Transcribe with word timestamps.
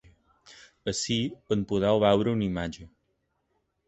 Ací 0.91 1.17
en 1.55 1.65
podeu 1.71 1.99
veure 2.05 2.33
una 2.39 2.47
imatge. 2.47 2.87